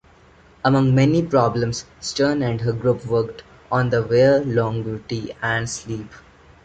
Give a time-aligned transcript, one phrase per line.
[0.65, 6.11] Among many problems Stern and her group worked on were longevity and sleep.